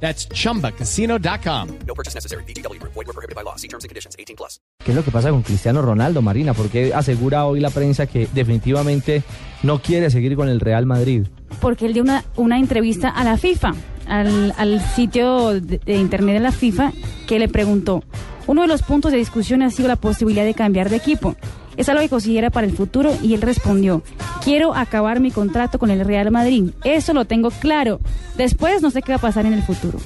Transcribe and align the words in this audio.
That's 0.00 0.28
chumbacasino.com. 0.28 1.68
No 1.86 1.94
purchase 1.94 2.14
necessary. 2.14 2.44
BGW. 2.44 2.78
Void 2.82 3.06
were 3.06 3.12
prohibited 3.12 3.34
by 3.34 3.42
law. 3.42 3.56
See 3.56 3.68
terms 3.68 3.84
and 3.84 3.88
conditions. 3.90 4.14
18 4.18 4.36
plus. 4.36 4.60
¿Qué 4.84 4.92
es 4.92 4.96
lo 4.96 5.02
que 5.02 5.10
pasa 5.10 5.30
con 5.30 5.42
Cristiano 5.42 5.82
Ronaldo, 5.82 6.22
Marina? 6.22 6.54
Porque 6.54 6.92
asegura 6.94 7.44
hoy 7.46 7.60
la 7.60 7.70
prensa 7.70 8.06
que 8.06 8.28
definitivamente 8.34 9.22
no 9.62 9.80
quiere 9.80 10.10
seguir 10.10 10.36
con 10.36 10.48
el 10.48 10.60
Real 10.60 10.86
Madrid. 10.86 11.26
porque 11.60 11.86
él 11.86 11.94
dio 11.94 12.02
una, 12.02 12.24
una 12.36 12.58
entrevista 12.58 13.08
a 13.08 13.24
la 13.24 13.36
FIFA, 13.38 13.74
al, 14.06 14.54
al 14.58 14.80
sitio 14.94 15.58
de, 15.60 15.78
de 15.78 15.94
internet 15.96 16.34
de 16.34 16.40
la 16.40 16.52
FIFA, 16.52 16.92
que 17.26 17.38
le 17.38 17.48
preguntó, 17.48 18.04
uno 18.46 18.62
de 18.62 18.68
los 18.68 18.82
puntos 18.82 19.10
de 19.12 19.18
discusión 19.18 19.62
ha 19.62 19.70
sido 19.70 19.88
la 19.88 19.96
posibilidad 19.96 20.44
de 20.44 20.54
cambiar 20.54 20.90
de 20.90 20.96
equipo. 20.96 21.34
Es 21.76 21.88
algo 21.88 22.00
que 22.02 22.08
considera 22.08 22.50
para 22.50 22.66
el 22.66 22.76
futuro 22.76 23.12
y 23.22 23.34
él 23.34 23.42
respondió, 23.42 24.02
quiero 24.46 24.76
acabar 24.76 25.18
mi 25.18 25.32
contrato 25.32 25.80
con 25.80 25.90
el 25.90 26.04
Real 26.04 26.30
Madrid. 26.30 26.70
Eso 26.84 27.12
lo 27.12 27.24
tengo 27.24 27.50
claro. 27.50 27.98
Después 28.36 28.80
no 28.80 28.92
sé 28.92 29.02
qué 29.02 29.10
va 29.10 29.16
a 29.16 29.20
pasar 29.20 29.44
en 29.44 29.52
el 29.52 29.62
futuro. 29.64 29.98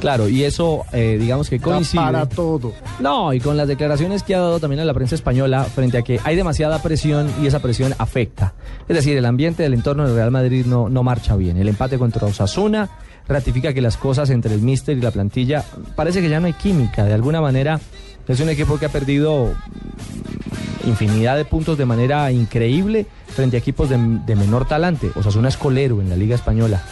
Claro, 0.00 0.28
y 0.28 0.42
eso, 0.42 0.84
eh, 0.92 1.16
digamos 1.20 1.48
que 1.48 1.60
coincide. 1.60 2.00
para 2.00 2.28
todo. 2.28 2.72
No, 2.98 3.32
y 3.32 3.38
con 3.38 3.56
las 3.56 3.68
declaraciones 3.68 4.24
que 4.24 4.34
ha 4.34 4.40
dado 4.40 4.58
también 4.58 4.80
a 4.80 4.84
la 4.84 4.94
prensa 4.94 5.14
española 5.14 5.62
frente 5.62 5.96
a 5.96 6.02
que 6.02 6.18
hay 6.24 6.34
demasiada 6.34 6.82
presión 6.82 7.32
y 7.40 7.46
esa 7.46 7.60
presión 7.60 7.94
afecta. 7.98 8.52
Es 8.88 8.96
decir, 8.96 9.16
el 9.16 9.24
ambiente 9.24 9.62
del 9.62 9.74
entorno 9.74 10.04
del 10.04 10.16
Real 10.16 10.32
Madrid 10.32 10.66
no, 10.66 10.88
no 10.88 11.04
marcha 11.04 11.36
bien. 11.36 11.56
El 11.56 11.68
empate 11.68 11.98
contra 11.98 12.26
Osasuna 12.26 12.90
ratifica 13.28 13.72
que 13.72 13.80
las 13.80 13.96
cosas 13.96 14.30
entre 14.30 14.54
el 14.54 14.60
míster 14.60 14.98
y 14.98 15.00
la 15.00 15.12
plantilla 15.12 15.64
parece 15.94 16.20
que 16.20 16.28
ya 16.28 16.40
no 16.40 16.48
hay 16.48 16.54
química. 16.54 17.04
De 17.04 17.14
alguna 17.14 17.40
manera 17.40 17.78
es 18.26 18.40
un 18.40 18.48
equipo 18.48 18.76
que 18.78 18.86
ha 18.86 18.90
perdido 18.90 19.54
infinidad 20.88 21.36
de 21.36 21.44
puntos 21.44 21.78
de 21.78 21.86
manera 21.86 22.30
increíble 22.32 23.06
frente 23.28 23.56
a 23.56 23.60
equipos 23.60 23.88
de, 23.88 23.98
menor 23.98 24.66
talante. 24.66 25.10
Osasuna 25.14 25.48
es 25.48 25.56
colero 25.56 26.00
en 26.00 26.08
la 26.08 26.16
Liga 26.16 26.34
Española. 26.34 26.82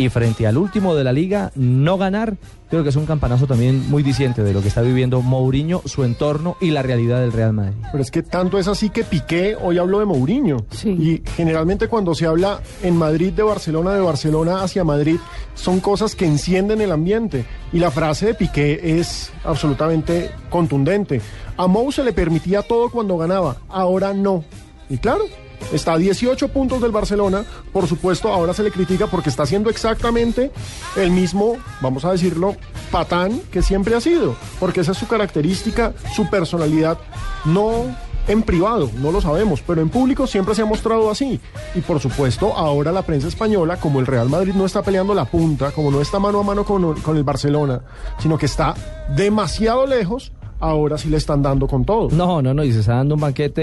Y 0.00 0.08
frente 0.08 0.46
al 0.46 0.56
último 0.56 0.94
de 0.94 1.04
la 1.04 1.12
liga, 1.12 1.52
no 1.54 1.98
ganar, 1.98 2.38
creo 2.70 2.82
que 2.82 2.88
es 2.88 2.96
un 2.96 3.04
campanazo 3.04 3.46
también 3.46 3.90
muy 3.90 4.02
diciente 4.02 4.42
de 4.42 4.54
lo 4.54 4.62
que 4.62 4.68
está 4.68 4.80
viviendo 4.80 5.20
Mourinho, 5.20 5.82
su 5.84 6.04
entorno 6.04 6.56
y 6.58 6.70
la 6.70 6.80
realidad 6.80 7.20
del 7.20 7.32
Real 7.32 7.52
Madrid. 7.52 7.74
Pero 7.92 8.02
es 8.02 8.10
que 8.10 8.22
tanto 8.22 8.58
es 8.58 8.66
así 8.66 8.88
que 8.88 9.04
Piqué 9.04 9.58
hoy 9.60 9.76
habló 9.76 9.98
de 9.98 10.06
Mourinho. 10.06 10.64
Sí. 10.70 10.88
Y 10.88 11.22
generalmente 11.36 11.86
cuando 11.86 12.14
se 12.14 12.24
habla 12.24 12.62
en 12.82 12.96
Madrid 12.96 13.34
de 13.34 13.42
Barcelona, 13.42 13.92
de 13.92 14.00
Barcelona 14.00 14.62
hacia 14.62 14.84
Madrid, 14.84 15.16
son 15.52 15.80
cosas 15.80 16.14
que 16.14 16.24
encienden 16.24 16.80
el 16.80 16.92
ambiente. 16.92 17.44
Y 17.70 17.78
la 17.78 17.90
frase 17.90 18.24
de 18.24 18.32
Piqué 18.32 18.80
es 18.98 19.30
absolutamente 19.44 20.30
contundente. 20.48 21.20
A 21.58 21.66
Mou 21.66 21.92
se 21.92 22.04
le 22.04 22.14
permitía 22.14 22.62
todo 22.62 22.88
cuando 22.88 23.18
ganaba, 23.18 23.58
ahora 23.68 24.14
no. 24.14 24.44
Y 24.88 24.96
claro, 24.96 25.24
está 25.72 25.94
a 25.94 25.98
18 25.98 26.48
puntos 26.48 26.80
del 26.80 26.92
Barcelona. 26.92 27.44
Por 27.72 27.86
supuesto, 27.86 28.32
ahora 28.32 28.54
se 28.54 28.62
le 28.62 28.70
critica 28.70 29.06
porque 29.06 29.30
está 29.30 29.44
haciendo 29.44 29.70
exactamente 29.70 30.50
el 30.96 31.10
mismo, 31.10 31.56
vamos 31.80 32.04
a 32.04 32.12
decirlo, 32.12 32.56
patán 32.90 33.40
que 33.50 33.62
siempre 33.62 33.94
ha 33.94 34.00
sido. 34.00 34.36
Porque 34.58 34.80
esa 34.80 34.92
es 34.92 34.98
su 34.98 35.06
característica, 35.06 35.94
su 36.14 36.28
personalidad. 36.28 36.98
No 37.44 37.86
en 38.28 38.42
privado, 38.42 38.90
no 38.98 39.10
lo 39.10 39.20
sabemos, 39.20 39.62
pero 39.66 39.80
en 39.80 39.88
público 39.88 40.26
siempre 40.26 40.54
se 40.54 40.62
ha 40.62 40.66
mostrado 40.66 41.10
así. 41.10 41.40
Y 41.74 41.80
por 41.80 42.00
supuesto, 42.00 42.56
ahora 42.56 42.92
la 42.92 43.02
prensa 43.02 43.28
española, 43.28 43.78
como 43.78 44.00
el 44.00 44.06
Real 44.06 44.28
Madrid 44.28 44.54
no 44.54 44.66
está 44.66 44.82
peleando 44.82 45.14
la 45.14 45.24
punta, 45.24 45.72
como 45.72 45.90
no 45.90 46.00
está 46.00 46.18
mano 46.18 46.40
a 46.40 46.42
mano 46.44 46.64
con, 46.64 47.00
con 47.00 47.16
el 47.16 47.24
Barcelona, 47.24 47.82
sino 48.18 48.38
que 48.38 48.46
está 48.46 48.74
demasiado 49.16 49.86
lejos, 49.86 50.32
ahora 50.60 50.96
sí 50.98 51.08
le 51.08 51.16
están 51.16 51.42
dando 51.42 51.66
con 51.66 51.84
todo. 51.84 52.08
No, 52.12 52.40
no, 52.42 52.54
no, 52.54 52.62
y 52.62 52.72
se 52.72 52.80
está 52.80 52.94
dando 52.96 53.14
un 53.16 53.20
banquete 53.20 53.62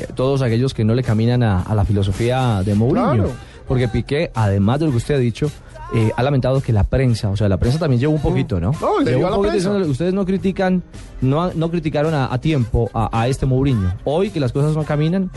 eh, 0.00 0.06
todos 0.14 0.42
aquellos 0.42 0.74
que 0.74 0.84
no 0.84 0.94
le 0.94 1.02
caminan 1.02 1.42
a, 1.42 1.62
a 1.62 1.74
la 1.74 1.84
filosofía 1.84 2.62
de 2.64 2.74
Mourinho. 2.74 3.12
Claro. 3.14 3.30
Porque 3.68 3.88
Piqué, 3.88 4.30
además 4.34 4.80
de 4.80 4.86
lo 4.86 4.90
que 4.92 4.98
usted 4.98 5.14
ha 5.14 5.18
dicho, 5.18 5.50
eh, 5.94 6.10
ha 6.14 6.22
lamentado 6.22 6.60
que 6.60 6.70
la 6.72 6.84
prensa, 6.84 7.30
o 7.30 7.36
sea, 7.36 7.48
la 7.48 7.56
prensa 7.56 7.78
también 7.78 7.98
lleva 8.00 8.12
un 8.12 8.20
poquito, 8.20 8.60
¿no? 8.60 8.72
Le 9.02 9.12
la 9.12 9.16
un 9.16 9.22
poquito 9.22 9.40
prensa. 9.40 9.54
diciendo, 9.70 9.90
ustedes 9.90 10.12
no 10.12 10.26
critican, 10.26 10.82
no, 11.22 11.50
no 11.54 11.70
criticaron 11.70 12.12
a, 12.12 12.32
a 12.32 12.38
tiempo 12.38 12.90
a, 12.92 13.08
a 13.18 13.26
este 13.28 13.46
Mourinho. 13.46 13.94
Hoy 14.04 14.28
que 14.30 14.38
las 14.40 14.52
cosas 14.52 14.76
no 14.76 14.84
caminan, 14.84 15.30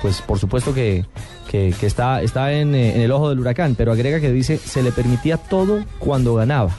pues 0.00 0.22
por 0.22 0.38
supuesto 0.38 0.72
que, 0.72 1.06
que- 1.50 1.74
que 1.78 1.86
está, 1.86 2.22
está 2.22 2.52
en, 2.52 2.72
eh, 2.76 2.94
en 2.94 3.00
el 3.00 3.10
ojo 3.10 3.30
del 3.30 3.40
huracán, 3.40 3.74
pero 3.74 3.90
agrega 3.90 4.20
que 4.20 4.30
dice, 4.30 4.58
se 4.58 4.82
le 4.84 4.92
permitía 4.92 5.36
todo 5.36 5.80
cuando 5.98 6.34
ganaba, 6.36 6.70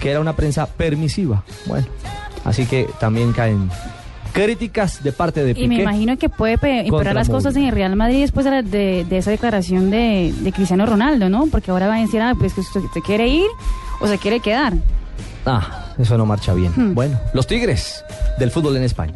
que 0.00 0.10
era 0.10 0.20
una 0.20 0.34
prensa 0.36 0.66
permisiva. 0.66 1.44
Bueno, 1.66 1.86
así 2.44 2.66
que 2.66 2.88
también 3.00 3.32
caen 3.32 3.70
críticas 4.32 5.02
de 5.02 5.12
parte 5.12 5.42
de 5.44 5.54
Piqué. 5.54 5.64
Y 5.64 5.68
me 5.68 5.82
imagino 5.82 6.16
que 6.16 6.28
puede 6.28 6.58
pe- 6.58 6.80
empeorar 6.80 7.14
las 7.14 7.28
cosas 7.28 7.56
en 7.56 7.64
el 7.64 7.72
Real 7.72 7.96
Madrid 7.96 8.20
después 8.20 8.44
de, 8.44 8.50
la- 8.50 8.62
de- 8.62 9.04
de 9.08 9.18
esa 9.18 9.30
declaración 9.30 9.90
de, 9.90 10.32
de 10.40 10.52
Cristiano 10.52 10.86
Ronaldo, 10.86 11.28
¿no? 11.28 11.46
Porque 11.50 11.70
ahora 11.70 11.88
va 11.88 11.96
a 11.96 12.00
decir, 12.00 12.20
ah, 12.20 12.34
pues 12.38 12.54
que 12.54 12.60
usted 12.60 12.80
se 12.94 13.00
quiere 13.02 13.26
ir 13.28 13.46
o 14.00 14.06
se 14.06 14.18
quiere 14.18 14.40
quedar. 14.40 14.74
Ah, 15.46 15.86
eso 15.98 16.16
no 16.18 16.26
marcha 16.26 16.52
bien. 16.54 16.72
Hmm. 16.76 16.94
Bueno, 16.94 17.18
los 17.32 17.46
Tigres 17.46 18.04
del 18.38 18.50
fútbol 18.50 18.76
en 18.76 18.82
España. 18.84 19.14